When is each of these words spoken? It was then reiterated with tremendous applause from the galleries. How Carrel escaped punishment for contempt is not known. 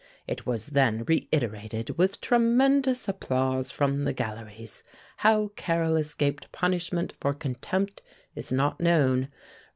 It 0.25 0.47
was 0.47 0.65
then 0.69 1.03
reiterated 1.03 1.95
with 1.95 2.21
tremendous 2.21 3.07
applause 3.07 3.69
from 3.69 4.03
the 4.03 4.13
galleries. 4.13 4.81
How 5.17 5.49
Carrel 5.49 5.95
escaped 5.95 6.51
punishment 6.51 7.13
for 7.19 7.35
contempt 7.35 8.01
is 8.33 8.51
not 8.51 8.79
known. 8.79 9.27